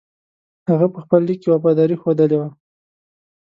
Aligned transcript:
هغه 0.69 0.87
په 0.93 0.99
خپل 1.03 1.21
لیک 1.27 1.39
کې 1.41 1.49
وفاداري 1.51 1.95
ښودلې 2.01 2.37
وه. 2.39 2.49